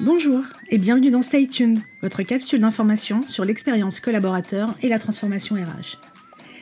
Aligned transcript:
Bonjour 0.00 0.44
et 0.70 0.78
bienvenue 0.78 1.10
dans 1.10 1.22
Stay 1.22 1.48
Tuned, 1.48 1.80
votre 2.02 2.22
capsule 2.22 2.60
d'information 2.60 3.26
sur 3.26 3.44
l'expérience 3.44 3.98
collaborateur 3.98 4.72
et 4.80 4.88
la 4.88 5.00
transformation 5.00 5.56
RH. 5.56 5.98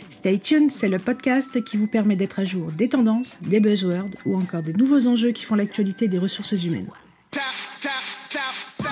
Stay 0.08 0.38
Tuned, 0.38 0.70
c'est 0.70 0.88
le 0.88 0.98
podcast 0.98 1.62
qui 1.62 1.76
vous 1.76 1.86
permet 1.86 2.16
d'être 2.16 2.38
à 2.38 2.44
jour 2.44 2.68
des 2.72 2.88
tendances, 2.88 3.38
des 3.42 3.60
buzzwords 3.60 4.08
ou 4.24 4.36
encore 4.36 4.62
des 4.62 4.72
nouveaux 4.72 5.06
enjeux 5.06 5.32
qui 5.32 5.44
font 5.44 5.54
l'actualité 5.54 6.08
des 6.08 6.18
ressources 6.18 6.64
humaines. 6.64 6.88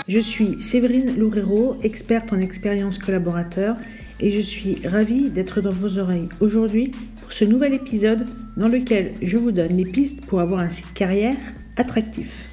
Je 0.08 0.20
suis 0.20 0.60
Séverine 0.60 1.16
Loureiro, 1.18 1.78
experte 1.82 2.34
en 2.34 2.38
expérience 2.38 2.98
collaborateur, 2.98 3.76
et 4.20 4.30
je 4.30 4.40
suis 4.40 4.86
ravie 4.86 5.30
d'être 5.30 5.62
dans 5.62 5.72
vos 5.72 5.96
oreilles 5.96 6.28
aujourd'hui 6.40 6.92
pour 7.22 7.32
ce 7.32 7.46
nouvel 7.46 7.72
épisode 7.72 8.26
dans 8.58 8.68
lequel 8.68 9.12
je 9.22 9.38
vous 9.38 9.52
donne 9.52 9.74
les 9.74 9.90
pistes 9.90 10.26
pour 10.26 10.40
avoir 10.40 10.60
un 10.60 10.68
site 10.68 10.92
carrière 10.92 11.38
attractif. 11.78 12.50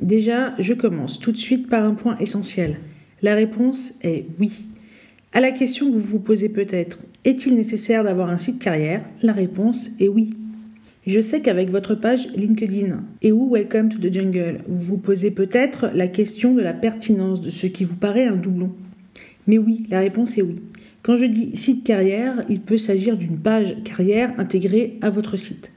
Déjà, 0.00 0.54
je 0.58 0.74
commence 0.74 1.18
tout 1.18 1.32
de 1.32 1.36
suite 1.36 1.68
par 1.68 1.84
un 1.84 1.94
point 1.94 2.16
essentiel. 2.18 2.78
La 3.20 3.34
réponse 3.34 3.94
est 4.02 4.26
oui. 4.38 4.66
À 5.32 5.40
la 5.40 5.50
question 5.50 5.90
que 5.90 5.96
vous 5.96 6.00
vous 6.00 6.20
posez 6.20 6.48
peut-être, 6.48 6.98
est-il 7.24 7.54
nécessaire 7.54 8.04
d'avoir 8.04 8.30
un 8.30 8.36
site 8.36 8.60
carrière? 8.60 9.02
La 9.22 9.32
réponse 9.32 9.90
est 9.98 10.08
oui. 10.08 10.30
Je 11.06 11.20
sais 11.20 11.40
qu'avec 11.40 11.70
votre 11.70 11.94
page 11.94 12.28
LinkedIn 12.36 13.00
et 13.22 13.32
ou 13.32 13.52
Welcome 13.52 13.88
to 13.88 13.98
the 13.98 14.12
Jungle, 14.12 14.60
vous 14.68 14.78
vous 14.78 14.98
posez 14.98 15.30
peut-être 15.30 15.90
la 15.94 16.06
question 16.06 16.54
de 16.54 16.62
la 16.62 16.74
pertinence 16.74 17.40
de 17.40 17.50
ce 17.50 17.66
qui 17.66 17.84
vous 17.84 17.96
paraît 17.96 18.26
un 18.26 18.36
doublon. 18.36 18.72
Mais 19.46 19.58
oui, 19.58 19.84
la 19.90 20.00
réponse 20.00 20.38
est 20.38 20.42
oui. 20.42 20.56
Quand 21.02 21.16
je 21.16 21.24
dis 21.24 21.56
site 21.56 21.84
carrière, 21.84 22.44
il 22.48 22.60
peut 22.60 22.78
s'agir 22.78 23.16
d'une 23.16 23.38
page 23.38 23.82
carrière 23.82 24.38
intégrée 24.38 24.98
à 25.00 25.10
votre 25.10 25.36
site 25.36 25.72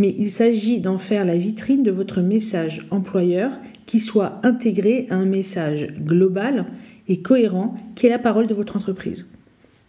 mais 0.00 0.14
il 0.18 0.30
s'agit 0.30 0.80
d'en 0.80 0.96
faire 0.96 1.26
la 1.26 1.36
vitrine 1.36 1.82
de 1.82 1.90
votre 1.90 2.22
message 2.22 2.86
employeur 2.90 3.52
qui 3.84 4.00
soit 4.00 4.40
intégré 4.42 5.06
à 5.10 5.16
un 5.16 5.26
message 5.26 5.88
global 6.00 6.66
et 7.06 7.20
cohérent 7.20 7.76
qui 7.94 8.06
est 8.06 8.10
la 8.10 8.18
parole 8.18 8.46
de 8.46 8.54
votre 8.54 8.76
entreprise. 8.76 9.28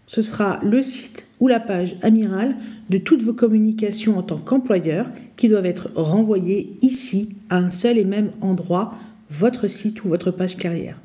Ce 0.06 0.22
sera 0.22 0.60
le 0.64 0.82
site 0.82 1.28
ou 1.40 1.48
la 1.48 1.62
page 1.62 1.96
amiral 2.02 2.58
de 2.90 2.98
toutes 2.98 3.22
vos 3.22 3.34
communications 3.34 4.18
en 4.18 4.22
tant 4.22 4.38
qu'employeur 4.38 5.08
qui 5.38 5.48
doivent 5.48 5.66
être 5.66 5.90
renvoyées 5.96 6.74
ici 6.82 7.30
à 7.50 7.58
un 7.58 7.72
seul 7.72 7.98
et 7.98 8.04
même 8.04 8.32
endroit, 8.42 8.94
votre 9.30 9.68
site 9.68 10.04
ou 10.04 10.10
votre 10.10 10.30
page 10.30 10.58
carrière. 10.58 11.00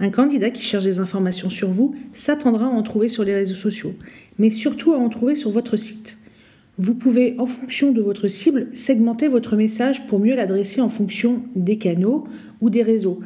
Un 0.00 0.10
candidat 0.10 0.50
qui 0.50 0.62
cherche 0.62 0.84
des 0.84 0.98
informations 0.98 1.48
sur 1.48 1.70
vous 1.70 1.94
s'attendra 2.12 2.66
à 2.66 2.68
en 2.68 2.82
trouver 2.82 3.08
sur 3.08 3.24
les 3.24 3.34
réseaux 3.34 3.54
sociaux, 3.54 3.94
mais 4.38 4.50
surtout 4.50 4.92
à 4.92 4.98
en 4.98 5.08
trouver 5.08 5.34
sur 5.34 5.50
votre 5.50 5.78
site. 5.78 6.18
Vous 6.76 6.94
pouvez, 6.94 7.36
en 7.38 7.46
fonction 7.46 7.92
de 7.92 8.02
votre 8.02 8.26
cible, 8.26 8.66
segmenter 8.72 9.28
votre 9.28 9.54
message 9.54 10.06
pour 10.08 10.18
mieux 10.18 10.34
l'adresser 10.34 10.80
en 10.80 10.88
fonction 10.88 11.42
des 11.54 11.78
canaux 11.78 12.26
ou 12.60 12.68
des 12.68 12.82
réseaux. 12.82 13.20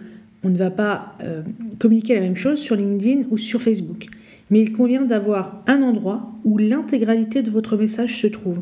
On 0.45 0.51
ne 0.51 0.59
va 0.59 0.71
pas 0.71 1.15
euh, 1.23 1.43
communiquer 1.79 2.15
la 2.15 2.21
même 2.21 2.37
chose 2.37 2.59
sur 2.59 2.77
LinkedIn 2.77 3.23
ou 3.31 3.39
sur 3.39 3.63
Facebook, 3.63 4.07
mais 4.51 4.61
il 4.61 4.73
convient 4.73 5.05
d'avoir 5.05 5.63
un 5.67 5.83
endroit 5.83 6.31
où 6.45 6.59
l'intégralité 6.59 7.43
de 7.43 7.51
votre 7.51 7.77
message 7.77 8.21
se 8.21 8.27
trouve. 8.27 8.61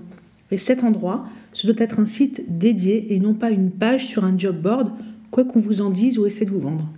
Et 0.53 0.59
cet 0.59 0.85
endroit, 0.85 1.27
ce 1.53 1.67
doit 1.67 1.83
être 1.83 1.99
un 1.99 2.07
site 2.07 2.45
dédié 2.57 3.13
et 3.13 3.19
non 3.19 3.35
pas 3.35 3.51
une 3.51 3.73
page 3.73 4.07
sur 4.07 4.25
un 4.25 4.39
job 4.39 4.57
board, 4.57 4.93
quoi 5.33 5.45
qu'on 5.45 5.59
vous 5.59 5.81
en 5.81 5.91
dise 5.91 6.19
ou 6.19 6.27
essaie 6.27 6.45
de 6.45 6.51
vous 6.51 6.61
vendre. 6.61 6.89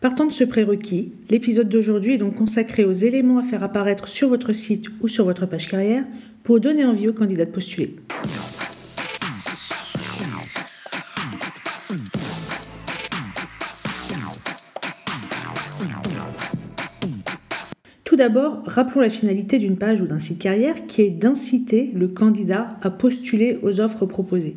Partant 0.00 0.26
de 0.26 0.32
ce 0.32 0.44
prérequis, 0.44 1.10
l'épisode 1.30 1.68
d'aujourd'hui 1.68 2.14
est 2.14 2.18
donc 2.18 2.36
consacré 2.36 2.84
aux 2.84 2.92
éléments 2.92 3.38
à 3.38 3.42
faire 3.42 3.64
apparaître 3.64 4.08
sur 4.08 4.28
votre 4.28 4.52
site 4.52 4.86
ou 5.00 5.08
sur 5.08 5.24
votre 5.24 5.46
page 5.46 5.68
carrière 5.68 6.04
pour 6.46 6.60
donner 6.60 6.84
envie 6.84 7.08
aux 7.08 7.12
candidats 7.12 7.44
de 7.44 7.50
postuler. 7.50 7.96
Tout 18.04 18.14
d'abord, 18.14 18.62
rappelons 18.64 19.00
la 19.00 19.10
finalité 19.10 19.58
d'une 19.58 19.76
page 19.76 20.00
ou 20.00 20.06
d'un 20.06 20.20
site 20.20 20.38
carrière 20.38 20.86
qui 20.86 21.02
est 21.02 21.10
d'inciter 21.10 21.90
le 21.96 22.06
candidat 22.06 22.76
à 22.80 22.90
postuler 22.90 23.58
aux 23.62 23.80
offres 23.80 24.06
proposées. 24.06 24.56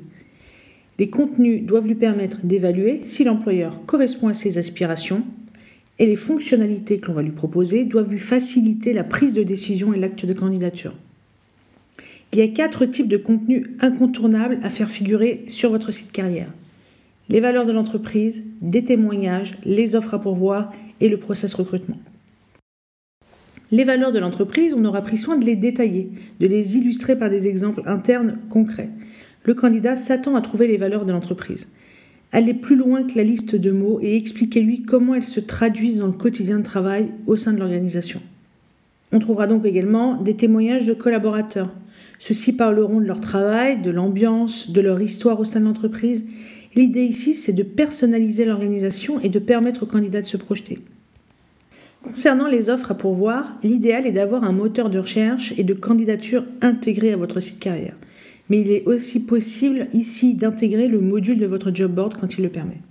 Les 1.00 1.09
contenus 1.09 1.66
doivent 1.66 1.88
lui 1.88 1.95
permettre 1.95 2.38
d'évaluer 2.44 3.01
si 3.01 3.23
l'employeur 3.23 3.83
correspond 3.88 4.27
à 4.27 4.35
ses 4.35 4.59
aspirations 4.59 5.25
et 5.97 6.06
les 6.06 6.16
fonctionnalités 6.16 7.00
que 7.00 7.07
l'on 7.07 7.16
va 7.16 7.23
lui 7.23 7.31
proposer 7.31 7.85
doivent 7.85 8.11
lui 8.11 8.19
faciliter 8.19 8.94
la 8.94 9.03
prise 9.03 9.33
de 9.33 9.41
décision 9.41 9.91
et 9.91 9.97
l'acte 9.97 10.27
de 10.27 10.33
candidature. 10.33 10.94
Il 12.31 12.38
y 12.38 12.44
a 12.44 12.47
quatre 12.47 12.85
types 12.85 13.07
de 13.07 13.17
contenus 13.17 13.66
incontournables 13.79 14.59
à 14.62 14.69
faire 14.69 14.91
figurer 14.91 15.45
sur 15.47 15.72
votre 15.72 15.91
site 15.91 16.12
carrière. 16.12 16.53
Les 17.28 17.40
valeurs 17.40 17.66
de 17.66 17.72
l'entreprise, 17.72 18.44
des 18.62 18.84
témoignages, 18.84 19.57
les 19.66 19.95
offres 19.95 20.13
à 20.13 20.22
pourvoir 20.22 20.72
et 21.00 21.09
le 21.09 21.18
process 21.18 21.56
recrutement. 21.56 21.97
Les 23.72 23.84
valeurs 23.84 24.12
de 24.12 24.19
l'entreprise, 24.19 24.75
on 24.75 24.85
aura 24.85 25.01
pris 25.01 25.18
soin 25.18 25.38
de 25.38 25.45
les 25.45 25.56
détailler, 25.56 26.12
de 26.39 26.47
les 26.47 26.78
illustrer 26.78 27.18
par 27.18 27.29
des 27.29 27.47
exemples 27.47 27.84
internes 27.85 28.38
concrets. 28.50 28.89
Le 29.44 29.53
candidat 29.53 29.95
s'attend 29.95 30.35
à 30.35 30.41
trouver 30.41 30.68
les 30.68 30.78
valeurs 30.78 31.06
de 31.06 31.12
l'entreprise. 31.12 31.73
Allez 32.31 32.53
plus 32.53 32.75
loin 32.75 33.03
que 33.03 33.16
la 33.16 33.23
liste 33.23 33.56
de 33.56 33.72
mots 33.72 34.00
et 34.01 34.16
expliquez-lui 34.16 34.84
comment 34.84 35.16
elles 35.16 35.23
se 35.23 35.39
traduisent 35.39 36.00
dans 36.00 36.07
le 36.07 36.13
quotidien 36.13 36.59
de 36.59 36.63
travail 36.63 37.12
au 37.25 37.38
sein 37.38 37.53
de 37.53 37.59
l'organisation. 37.59 38.22
On 39.12 39.18
trouvera 39.18 39.47
donc 39.47 39.66
également 39.66 40.22
des 40.22 40.35
témoignages 40.35 40.85
de 40.85 40.94
collaborateurs, 40.94 41.73
ceux-ci 42.19 42.53
parleront 42.53 43.00
de 43.00 43.06
leur 43.06 43.22
travail, 43.22 43.81
de 43.81 43.90
l'ambiance, 43.90 44.69
de 44.69 44.81
leur 44.81 45.02
histoire 45.02 45.40
au 45.40 45.46
sein 45.46 45.62
de 45.62 45.66
l'entreprise. 45.66 46.28
L'idée 46.75 47.06
ici, 47.06 47.34
c'est 47.34 47.53
de 47.53 47.63
personnaliser 47.63 48.46
l'organisation 48.46 49.19
et 49.22 49.30
de 49.30 49.40
permettre 49.40 49.84
aux 49.84 49.88
candidats 49.88 50.22
de 50.22 50.25
se 50.25 50.38
projeter. 50.38 50.78
Concernant 52.03 52.47
les 52.47 52.69
offres 52.69 52.91
à 52.91 52.96
pourvoir, 52.96 53.57
l'idéal 53.63 54.06
est 54.06 54.12
d'avoir 54.12 54.44
un 54.44 54.52
moteur 54.52 54.90
de 54.90 55.00
recherche 55.00 55.53
et 55.57 55.63
de 55.63 55.74
candidature 55.74 56.46
intégré 56.62 57.13
à 57.13 57.18
votre 57.18 57.40
site 57.40 57.59
carrière. 57.59 57.96
Mais 58.50 58.62
il 58.62 58.72
est 58.72 58.86
aussi 58.86 59.25
possible 59.25 59.88
ici 59.94 60.36
d'intégrer 60.36 60.88
le 60.88 61.00
module 61.00 61.40
de 61.40 61.46
votre 61.46 61.74
job 61.74 61.91
board 61.94 62.16
quand 62.19 62.38
il 62.38 62.44
le 62.44 62.50
permet. 62.50 62.81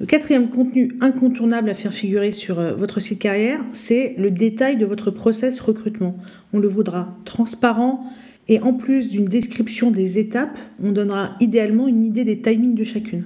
Le 0.00 0.06
quatrième 0.06 0.50
contenu 0.50 0.96
incontournable 1.00 1.70
à 1.70 1.74
faire 1.74 1.94
figurer 1.94 2.32
sur 2.32 2.58
euh, 2.58 2.74
votre 2.74 2.98
site 2.98 3.20
carrière, 3.20 3.60
c'est 3.70 4.16
le 4.18 4.32
détail 4.32 4.76
de 4.76 4.84
votre 4.84 5.12
process 5.12 5.60
recrutement. 5.60 6.16
On 6.52 6.58
le 6.58 6.66
voudra 6.66 7.16
transparent 7.24 8.04
et 8.48 8.58
en 8.58 8.74
plus 8.74 9.08
d'une 9.08 9.26
description 9.26 9.92
des 9.92 10.18
étapes, 10.18 10.58
on 10.82 10.90
donnera 10.90 11.36
idéalement 11.38 11.86
une 11.86 12.04
idée 12.04 12.24
des 12.24 12.40
timings 12.40 12.74
de 12.74 12.82
chacune. 12.82 13.24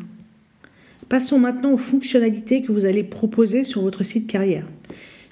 Passons 1.08 1.38
maintenant 1.38 1.72
aux 1.72 1.78
fonctionnalités 1.78 2.60
que 2.60 2.70
vous 2.70 2.84
allez 2.84 3.02
proposer 3.02 3.64
sur 3.64 3.80
votre 3.80 4.04
site 4.04 4.26
carrière. 4.26 4.66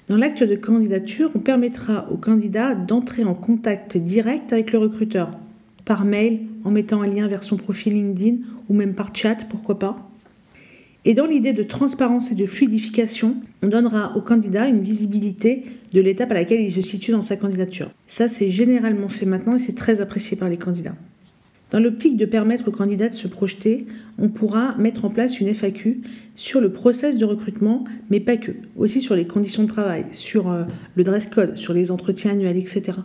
Dans 0.07 0.17
l'acte 0.17 0.41
de 0.41 0.55
candidature, 0.55 1.29
on 1.35 1.39
permettra 1.39 2.11
au 2.11 2.17
candidat 2.17 2.73
d'entrer 2.73 3.23
en 3.23 3.35
contact 3.35 3.95
direct 3.95 4.53
avec 4.53 4.71
le 4.71 4.79
recruteur, 4.79 5.37
par 5.85 6.03
mail, 6.03 6.39
en 6.63 6.71
mettant 6.71 7.03
un 7.03 7.07
lien 7.07 7.27
vers 7.27 7.43
son 7.43 7.57
profil 7.57 7.93
LinkedIn 7.93 8.37
ou 8.69 8.73
même 8.73 8.95
par 8.95 9.15
chat, 9.15 9.45
pourquoi 9.47 9.77
pas. 9.77 10.09
Et 11.07 11.13
dans 11.13 11.25
l'idée 11.25 11.53
de 11.53 11.63
transparence 11.63 12.33
et 12.33 12.35
de 12.35 12.45
fluidification, 12.45 13.37
on 13.63 13.67
donnera 13.67 14.17
au 14.17 14.21
candidat 14.21 14.67
une 14.67 14.81
visibilité 14.81 15.63
de 15.93 16.01
l'étape 16.01 16.31
à 16.31 16.33
laquelle 16.33 16.59
il 16.59 16.69
se 16.69 16.81
situe 16.81 17.11
dans 17.11 17.21
sa 17.21 17.37
candidature. 17.37 17.89
Ça, 18.07 18.27
c'est 18.27 18.49
généralement 18.49 19.07
fait 19.07 19.25
maintenant 19.25 19.55
et 19.55 19.59
c'est 19.59 19.75
très 19.75 20.01
apprécié 20.01 20.35
par 20.35 20.49
les 20.49 20.57
candidats. 20.57 20.95
Dans 21.71 21.79
l'optique 21.79 22.17
de 22.17 22.25
permettre 22.25 22.67
aux 22.67 22.71
candidats 22.71 23.07
de 23.07 23.13
se 23.13 23.29
projeter, 23.29 23.87
on 24.17 24.27
pourra 24.27 24.75
mettre 24.75 25.05
en 25.05 25.09
place 25.09 25.39
une 25.39 25.47
FAQ 25.47 26.01
sur 26.35 26.59
le 26.59 26.73
process 26.73 27.17
de 27.17 27.23
recrutement, 27.23 27.85
mais 28.09 28.19
pas 28.19 28.35
que, 28.35 28.51
aussi 28.75 28.99
sur 28.99 29.15
les 29.15 29.27
conditions 29.27 29.63
de 29.63 29.69
travail, 29.69 30.07
sur 30.11 30.51
euh, 30.51 30.65
le 30.95 31.05
dress 31.05 31.27
code, 31.27 31.55
sur 31.57 31.71
les 31.71 31.89
entretiens 31.89 32.31
annuels, 32.31 32.57
etc. 32.57 32.97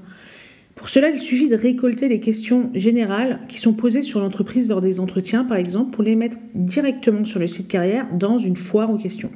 Pour 0.83 0.89
cela, 0.89 1.11
il 1.11 1.21
suffit 1.21 1.49
de 1.49 1.55
récolter 1.55 2.09
les 2.09 2.19
questions 2.19 2.69
générales 2.75 3.39
qui 3.47 3.61
sont 3.61 3.73
posées 3.73 4.03
sur 4.03 4.19
l'entreprise 4.19 4.69
lors 4.69 4.81
des 4.81 4.99
entretiens, 4.99 5.45
par 5.45 5.57
exemple, 5.57 5.93
pour 5.93 6.03
les 6.03 6.17
mettre 6.17 6.39
directement 6.57 7.25
sur 7.25 7.39
le 7.39 7.47
site 7.47 7.69
carrière 7.69 8.09
dans 8.13 8.37
une 8.37 8.57
foire 8.57 8.91
aux 8.91 8.97
questions. 8.97 9.31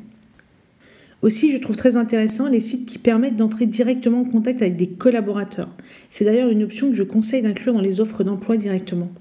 Aussi, 1.22 1.52
je 1.52 1.58
trouve 1.58 1.76
très 1.76 1.96
intéressant 1.96 2.48
les 2.48 2.58
sites 2.58 2.86
qui 2.86 2.98
permettent 2.98 3.36
d'entrer 3.36 3.66
directement 3.66 4.22
en 4.22 4.24
contact 4.24 4.60
avec 4.60 4.74
des 4.74 4.88
collaborateurs. 4.88 5.70
C'est 6.10 6.24
d'ailleurs 6.24 6.48
une 6.48 6.64
option 6.64 6.90
que 6.90 6.96
je 6.96 7.04
conseille 7.04 7.42
d'inclure 7.42 7.74
dans 7.74 7.80
les 7.80 8.00
offres 8.00 8.24
d'emploi 8.24 8.56
directement. 8.56 9.12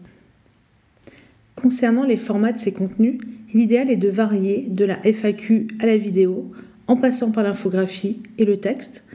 Concernant 1.55 2.05
les 2.05 2.17
formats 2.17 2.53
de 2.53 2.57
ces 2.57 2.73
contenus, 2.73 3.19
l'idéal 3.53 3.91
est 3.91 3.97
de 3.97 4.09
varier 4.09 4.65
de 4.71 4.83
la 4.83 4.99
FAQ 5.03 5.67
à 5.79 5.85
la 5.85 5.97
vidéo, 5.97 6.51
en 6.87 6.97
passant 6.97 7.29
par 7.29 7.43
l'infographie 7.43 8.23
et 8.39 8.45
le 8.45 8.57
texte, 8.57 9.05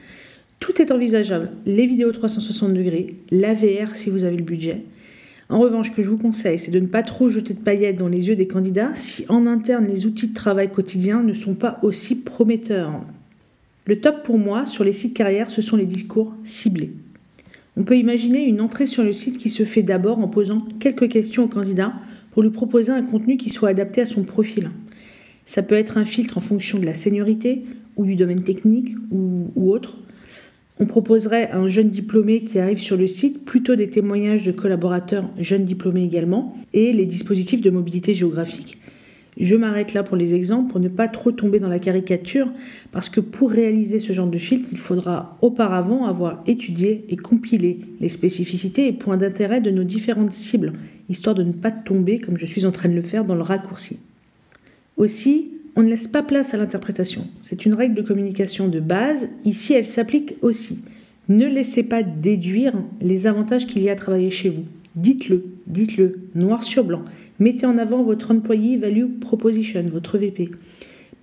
tout 0.61 0.79
est 0.79 0.91
envisageable. 0.91 1.49
Les 1.65 1.87
vidéos 1.87 2.11
360 2.11 2.73
degrés, 2.73 3.15
la 3.31 3.53
VR 3.53 3.95
si 3.95 4.09
vous 4.09 4.23
avez 4.23 4.37
le 4.37 4.43
budget. 4.43 4.83
En 5.49 5.59
revanche, 5.59 5.89
ce 5.89 5.95
que 5.95 6.03
je 6.03 6.09
vous 6.09 6.19
conseille, 6.19 6.59
c'est 6.59 6.71
de 6.71 6.79
ne 6.79 6.85
pas 6.85 7.01
trop 7.01 7.29
jeter 7.29 7.55
de 7.55 7.59
paillettes 7.59 7.97
dans 7.97 8.07
les 8.07 8.29
yeux 8.29 8.35
des 8.35 8.47
candidats 8.47 8.93
si 8.95 9.25
en 9.27 9.47
interne 9.47 9.87
les 9.87 10.05
outils 10.05 10.27
de 10.27 10.33
travail 10.33 10.71
quotidien 10.71 11.23
ne 11.23 11.33
sont 11.33 11.55
pas 11.55 11.79
aussi 11.81 12.23
prometteurs. 12.23 13.01
Le 13.85 13.99
top 13.99 14.23
pour 14.23 14.37
moi 14.37 14.67
sur 14.67 14.83
les 14.83 14.93
sites 14.93 15.15
carrières, 15.15 15.49
ce 15.49 15.63
sont 15.63 15.77
les 15.77 15.87
discours 15.87 16.33
ciblés. 16.43 16.93
On 17.75 17.83
peut 17.83 17.97
imaginer 17.97 18.43
une 18.43 18.61
entrée 18.61 18.85
sur 18.85 19.03
le 19.03 19.13
site 19.13 19.39
qui 19.39 19.49
se 19.49 19.63
fait 19.63 19.83
d'abord 19.83 20.19
en 20.19 20.27
posant 20.27 20.59
quelques 20.79 21.09
questions 21.09 21.45
aux 21.45 21.49
candidats 21.49 21.93
pour 22.31 22.43
lui 22.43 22.51
proposer 22.51 22.91
un 22.91 23.03
contenu 23.03 23.35
qui 23.35 23.49
soit 23.49 23.69
adapté 23.69 24.01
à 24.01 24.05
son 24.05 24.23
profil. 24.23 24.69
Ça 25.43 25.63
peut 25.63 25.75
être 25.75 25.97
un 25.97 26.05
filtre 26.05 26.37
en 26.37 26.41
fonction 26.41 26.77
de 26.77 26.85
la 26.85 26.93
seniorité 26.93 27.63
ou 27.97 28.05
du 28.05 28.15
domaine 28.15 28.43
technique 28.43 28.95
ou. 29.09 29.51
On 30.81 30.87
proposerait 30.87 31.51
à 31.51 31.59
un 31.59 31.67
jeune 31.67 31.91
diplômé 31.91 32.43
qui 32.43 32.57
arrive 32.57 32.79
sur 32.79 32.97
le 32.97 33.05
site 33.05 33.45
plutôt 33.45 33.75
des 33.75 33.91
témoignages 33.91 34.47
de 34.47 34.51
collaborateurs 34.51 35.29
jeunes 35.37 35.63
diplômés 35.63 36.03
également 36.03 36.57
et 36.73 36.91
les 36.91 37.05
dispositifs 37.05 37.61
de 37.61 37.69
mobilité 37.69 38.15
géographique. 38.15 38.79
Je 39.39 39.55
m'arrête 39.55 39.93
là 39.93 40.01
pour 40.01 40.17
les 40.17 40.33
exemples 40.33 40.71
pour 40.71 40.79
ne 40.79 40.87
pas 40.87 41.07
trop 41.07 41.31
tomber 41.31 41.59
dans 41.59 41.67
la 41.67 41.77
caricature 41.77 42.51
parce 42.91 43.09
que 43.09 43.19
pour 43.19 43.51
réaliser 43.51 43.99
ce 43.99 44.11
genre 44.13 44.25
de 44.25 44.39
filtre, 44.39 44.69
il 44.71 44.79
faudra 44.79 45.37
auparavant 45.41 46.07
avoir 46.07 46.41
étudié 46.47 47.05
et 47.09 47.15
compilé 47.15 47.81
les 47.99 48.09
spécificités 48.09 48.87
et 48.87 48.93
points 48.93 49.17
d'intérêt 49.17 49.61
de 49.61 49.69
nos 49.69 49.83
différentes 49.83 50.33
cibles, 50.33 50.73
histoire 51.09 51.35
de 51.35 51.43
ne 51.43 51.53
pas 51.53 51.69
tomber, 51.69 52.17
comme 52.17 52.39
je 52.39 52.45
suis 52.47 52.65
en 52.65 52.71
train 52.71 52.89
de 52.89 52.95
le 52.95 53.03
faire, 53.03 53.23
dans 53.23 53.35
le 53.35 53.43
raccourci. 53.43 53.99
Aussi, 54.97 55.50
on 55.75 55.83
ne 55.83 55.89
laisse 55.89 56.07
pas 56.07 56.23
place 56.23 56.53
à 56.53 56.57
l'interprétation. 56.57 57.27
C'est 57.41 57.65
une 57.65 57.73
règle 57.73 57.95
de 57.95 58.01
communication 58.01 58.67
de 58.67 58.79
base. 58.79 59.29
Ici, 59.45 59.73
elle 59.73 59.87
s'applique 59.87 60.35
aussi. 60.41 60.79
Ne 61.29 61.47
laissez 61.47 61.83
pas 61.83 62.03
déduire 62.03 62.73
les 62.99 63.27
avantages 63.27 63.67
qu'il 63.67 63.81
y 63.81 63.89
a 63.89 63.93
à 63.93 63.95
travailler 63.95 64.31
chez 64.31 64.49
vous. 64.49 64.65
Dites-le, 64.95 65.45
dites-le, 65.67 66.19
noir 66.35 66.63
sur 66.63 66.83
blanc. 66.83 67.03
Mettez 67.39 67.65
en 67.65 67.77
avant 67.77 68.03
votre 68.03 68.31
Employee 68.31 68.77
Value 68.77 69.19
Proposition, 69.19 69.83
votre 69.89 70.17
VP. 70.17 70.49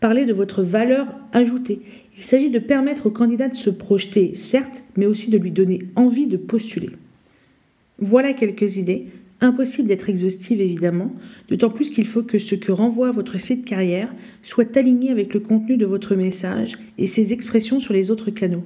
Parlez 0.01 0.25
de 0.25 0.33
votre 0.33 0.63
valeur 0.63 1.07
ajoutée. 1.33 1.81
Il 2.17 2.25
s'agit 2.25 2.51
de 2.51 2.59
permettre 2.59 3.07
au 3.07 3.11
candidat 3.11 3.49
de 3.49 3.55
se 3.55 3.71
projeter, 3.71 4.35
certes, 4.35 4.85
mais 4.97 5.07
aussi 5.07 5.31
de 5.31 5.39
lui 5.39 5.53
donner 5.53 5.81
envie 5.97 6.27
de 6.27 6.37
postuler. 6.37 6.91
Voilà 7.99 8.33
quelques 8.33 8.79
idées. 8.79 9.09
Impossible 9.41 9.87
d'être 9.87 10.09
exhaustive 10.09 10.61
évidemment, 10.61 11.15
d'autant 11.49 11.71
plus 11.71 11.91
qu'il 11.91 12.07
faut 12.07 12.25
que 12.25 12.41
ce 12.41 12.57
que 12.57 12.73
renvoie 12.73 13.13
votre 13.13 13.39
site 13.39 13.65
carrière 13.65 14.13
soit 14.43 14.77
aligné 14.77 15.11
avec 15.11 15.33
le 15.33 15.39
contenu 15.39 15.77
de 15.77 15.87
votre 15.87 16.17
message 16.17 16.77
et 16.99 17.07
ses 17.07 17.33
expressions 17.33 17.79
sur 17.79 17.95
les 17.95 18.11
autres 18.11 18.31
canaux. 18.31 18.65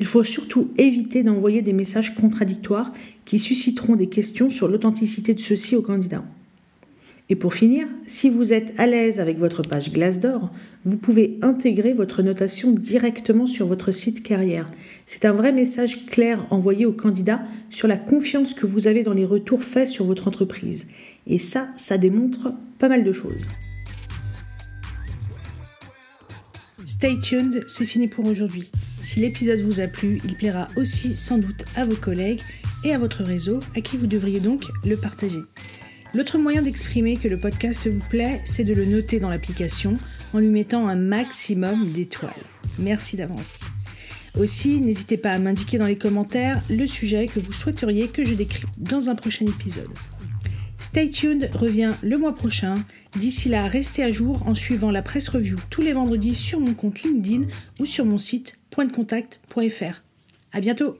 Il 0.00 0.06
faut 0.06 0.24
surtout 0.24 0.72
éviter 0.76 1.22
d'envoyer 1.22 1.62
des 1.62 1.72
messages 1.72 2.16
contradictoires 2.16 2.92
qui 3.24 3.38
susciteront 3.38 3.94
des 3.94 4.08
questions 4.08 4.50
sur 4.50 4.66
l'authenticité 4.66 5.34
de 5.34 5.40
ceux-ci 5.40 5.76
au 5.76 5.82
candidat. 5.82 6.24
Et 7.30 7.36
pour 7.36 7.52
finir, 7.52 7.86
si 8.06 8.30
vous 8.30 8.54
êtes 8.54 8.72
à 8.78 8.86
l'aise 8.86 9.20
avec 9.20 9.36
votre 9.38 9.60
page 9.60 9.92
Glassdoor, 9.92 10.50
vous 10.86 10.96
pouvez 10.96 11.38
intégrer 11.42 11.92
votre 11.92 12.22
notation 12.22 12.72
directement 12.72 13.46
sur 13.46 13.66
votre 13.66 13.92
site 13.92 14.22
carrière. 14.22 14.70
C'est 15.04 15.26
un 15.26 15.34
vrai 15.34 15.52
message 15.52 16.06
clair 16.06 16.46
envoyé 16.48 16.86
au 16.86 16.92
candidat 16.92 17.42
sur 17.68 17.86
la 17.86 17.98
confiance 17.98 18.54
que 18.54 18.64
vous 18.64 18.86
avez 18.86 19.02
dans 19.02 19.12
les 19.12 19.26
retours 19.26 19.62
faits 19.62 19.88
sur 19.88 20.06
votre 20.06 20.26
entreprise. 20.26 20.86
Et 21.26 21.38
ça, 21.38 21.68
ça 21.76 21.98
démontre 21.98 22.54
pas 22.78 22.88
mal 22.88 23.04
de 23.04 23.12
choses. 23.12 23.48
Stay 26.86 27.18
tuned, 27.18 27.62
c'est 27.68 27.84
fini 27.84 28.08
pour 28.08 28.26
aujourd'hui. 28.26 28.70
Si 29.02 29.20
l'épisode 29.20 29.60
vous 29.60 29.80
a 29.80 29.86
plu, 29.86 30.18
il 30.24 30.34
plaira 30.34 30.66
aussi 30.76 31.14
sans 31.14 31.36
doute 31.36 31.64
à 31.76 31.84
vos 31.84 31.94
collègues 31.94 32.40
et 32.84 32.94
à 32.94 32.98
votre 32.98 33.22
réseau, 33.22 33.60
à 33.76 33.82
qui 33.82 33.98
vous 33.98 34.06
devriez 34.06 34.40
donc 34.40 34.62
le 34.84 34.96
partager. 34.96 35.40
L'autre 36.14 36.38
moyen 36.38 36.62
d'exprimer 36.62 37.16
que 37.16 37.28
le 37.28 37.38
podcast 37.38 37.86
vous 37.86 38.08
plaît, 38.08 38.40
c'est 38.44 38.64
de 38.64 38.74
le 38.74 38.86
noter 38.86 39.20
dans 39.20 39.28
l'application 39.28 39.94
en 40.32 40.38
lui 40.38 40.48
mettant 40.48 40.88
un 40.88 40.96
maximum 40.96 41.90
d'étoiles. 41.92 42.32
Merci 42.78 43.16
d'avance. 43.16 43.66
Aussi, 44.38 44.80
n'hésitez 44.80 45.18
pas 45.18 45.32
à 45.32 45.38
m'indiquer 45.38 45.78
dans 45.78 45.86
les 45.86 45.96
commentaires 45.96 46.62
le 46.70 46.86
sujet 46.86 47.26
que 47.26 47.40
vous 47.40 47.52
souhaiteriez 47.52 48.08
que 48.08 48.24
je 48.24 48.34
décrypte 48.34 48.80
dans 48.80 49.10
un 49.10 49.14
prochain 49.14 49.46
épisode. 49.46 49.88
Stay 50.78 51.10
tuned 51.10 51.50
revient 51.54 51.90
le 52.02 52.16
mois 52.16 52.34
prochain. 52.34 52.74
D'ici 53.16 53.48
là, 53.48 53.66
restez 53.66 54.02
à 54.02 54.10
jour 54.10 54.46
en 54.46 54.54
suivant 54.54 54.90
la 54.90 55.02
presse 55.02 55.28
review 55.28 55.56
tous 55.70 55.82
les 55.82 55.92
vendredis 55.92 56.36
sur 56.36 56.60
mon 56.60 56.72
compte 56.72 57.02
LinkedIn 57.02 57.42
ou 57.80 57.84
sur 57.84 58.06
mon 58.06 58.18
site 58.18 58.58
pointdecontact.fr. 58.70 60.02
À 60.52 60.60
bientôt! 60.60 60.96